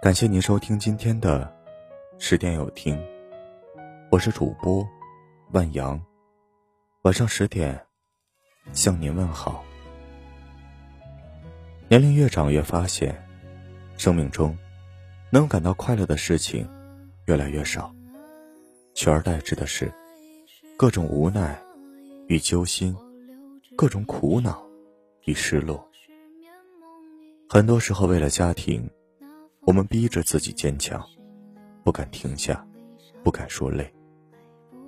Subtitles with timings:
[0.00, 1.52] 感谢您收听今天的
[2.20, 2.96] 十点有听，
[4.12, 4.88] 我是主播
[5.50, 6.00] 万阳。
[7.02, 7.84] 晚上十点
[8.72, 9.64] 向您问好。
[11.88, 13.26] 年龄越长，越发现
[13.96, 14.56] 生命中
[15.30, 16.70] 能感到快乐的事情
[17.26, 17.92] 越来越少，
[18.94, 19.92] 取而代之的是
[20.76, 21.60] 各种无奈
[22.28, 22.96] 与揪心，
[23.76, 24.64] 各种苦恼
[25.24, 25.84] 与失落。
[27.48, 28.88] 很多时候，为了家庭。
[29.68, 31.06] 我们逼着自己坚强，
[31.84, 32.66] 不敢停下，
[33.22, 33.86] 不敢说累，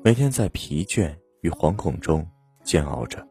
[0.03, 2.27] 每天在疲倦与惶恐中
[2.65, 3.23] 煎熬着。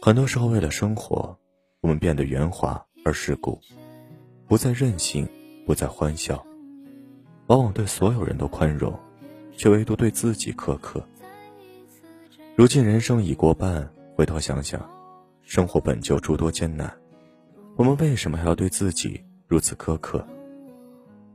[0.00, 1.36] 很多时候，为了生活，
[1.80, 3.60] 我们变得圆滑而世故，
[4.46, 5.28] 不再任性，
[5.66, 6.46] 不再欢笑，
[7.48, 8.96] 往往对所有人都宽容，
[9.56, 11.04] 却唯独对自己苛刻。
[12.54, 14.88] 如今人生已过半，回头想想，
[15.42, 16.88] 生活本就诸多艰难，
[17.74, 19.20] 我们为什么还要对自己？
[19.48, 20.24] 如此苛刻。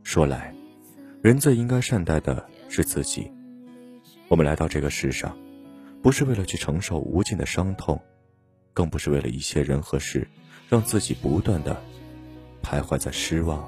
[0.03, 0.53] 说来，
[1.23, 3.31] 人最应该善待的是自己。
[4.28, 5.36] 我们来到这个世上，
[6.03, 8.00] 不是为了去承受无尽的伤痛，
[8.72, 10.28] 更不是为了一些人和事，
[10.69, 11.75] 让自己不断的
[12.61, 13.67] 徘徊在失望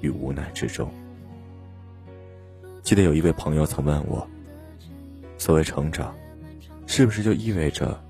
[0.00, 0.88] 与无奈之中。
[2.84, 4.24] 记得有一位朋友曾问我
[5.36, 6.14] ：“所谓成长，
[6.86, 8.00] 是不是就意味着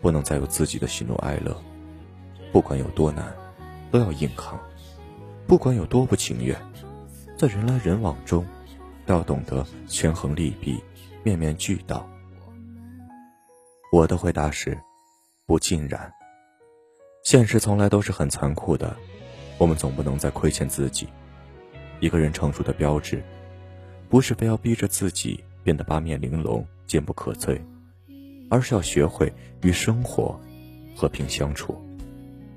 [0.00, 1.56] 不能再有自己的喜怒哀乐？
[2.52, 3.32] 不管有多难，
[3.92, 4.58] 都要硬扛。”
[5.46, 6.58] 不管有多不情愿，
[7.36, 8.46] 在人来人往中，
[9.04, 10.82] 都要懂得权衡利弊，
[11.22, 12.08] 面面俱到。
[13.92, 14.76] 我的回答是：
[15.46, 16.10] 不尽然。
[17.24, 18.96] 现实从来都是很残酷的，
[19.58, 21.06] 我们总不能再亏欠自己。
[22.00, 23.22] 一个人成熟的标志，
[24.08, 27.60] 不是非要逼着自己变得八面玲珑、坚不可摧，
[28.50, 30.40] 而是要学会与生活
[30.96, 31.78] 和平相处，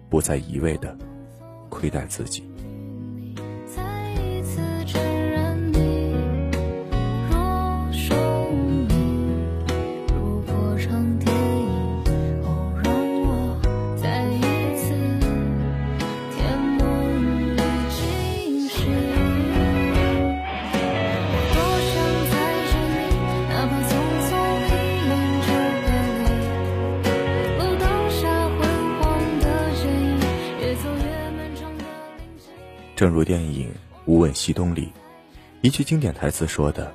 [0.09, 0.97] 不再一味的
[1.69, 2.49] 亏待自己。
[32.97, 33.69] 正如电影
[34.07, 34.91] 《无问西东》里
[35.61, 36.91] 一句经典台词说的：“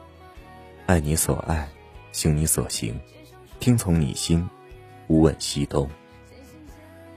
[0.85, 1.69] 爱你所爱，
[2.11, 2.99] 行你所行，
[3.61, 4.45] 听从你心，
[5.07, 5.89] 无问西东。”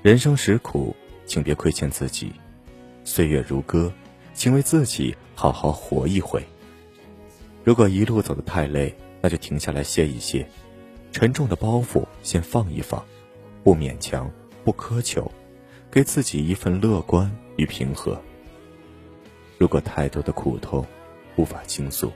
[0.03, 0.95] 人生实苦，
[1.25, 2.27] 请别亏欠自己；
[3.03, 3.91] 岁月如歌，
[4.35, 6.45] 请为自己好好活一回。
[7.63, 10.47] 如果一路走得太累，那就停下来歇一歇，
[11.11, 13.03] 沉重的包袱先放一放，
[13.63, 14.29] 不勉强，
[14.63, 15.31] 不苛求，
[15.89, 18.21] 给自己一份乐观与平和。
[19.57, 20.85] 如果太多的苦痛
[21.35, 22.11] 无法倾诉，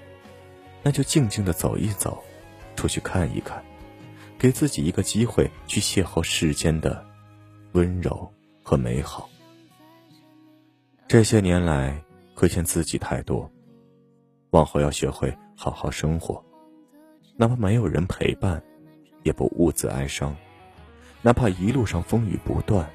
[0.83, 2.23] 那就静静的走一走，
[2.75, 3.63] 出去看一看，
[4.37, 7.05] 给自己一个机会去邂逅世间的
[7.73, 8.29] 温柔
[8.63, 9.29] 和美好。
[11.07, 12.01] 这些年来
[12.35, 13.49] 亏欠自己太多，
[14.51, 16.43] 往后要学会好好生活，
[17.35, 18.61] 哪怕没有人陪伴，
[19.23, 20.33] 也不兀自哀伤；
[21.21, 22.89] 哪怕一路上风雨不断，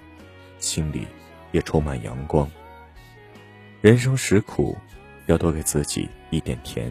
[0.59, 1.07] 心里
[1.51, 2.49] 也充满阳光。
[3.85, 4.75] 人生实苦，
[5.27, 6.91] 要多给自己一点甜，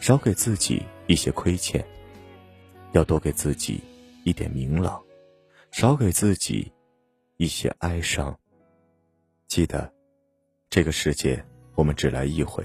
[0.00, 1.82] 少给自己一些亏欠；
[2.92, 3.82] 要多给自己
[4.24, 4.98] 一点明朗，
[5.72, 6.72] 少给自己
[7.36, 8.34] 一些哀伤。
[9.46, 9.92] 记得，
[10.70, 11.44] 这个世界
[11.74, 12.64] 我们只来一回，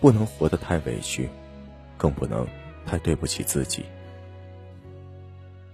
[0.00, 1.28] 不能活得太委屈，
[1.96, 2.46] 更不能
[2.86, 3.84] 太对不起自己。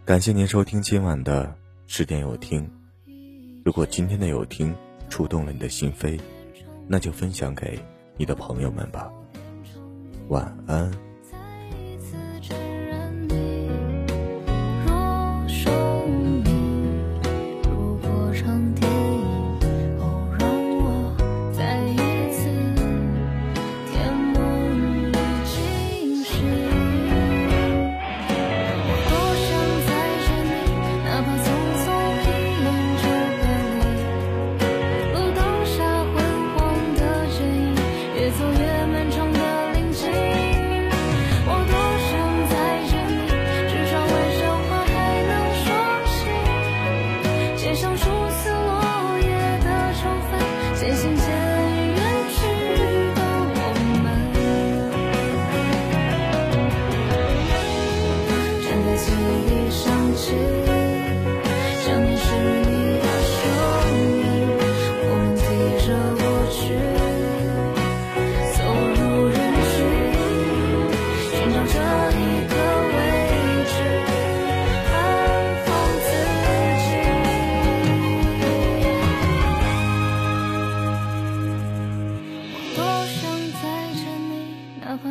[0.07, 1.55] 感谢您收听今晚的
[1.87, 2.67] 十点有听。
[3.67, 4.75] 如果今天的有听
[5.11, 6.19] 触动了你的心扉。
[6.87, 7.79] 那就分享给
[8.17, 9.11] 你的朋友们吧，
[10.29, 10.91] 晚安。